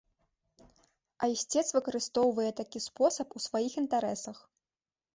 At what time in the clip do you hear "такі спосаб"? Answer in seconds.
2.63-3.27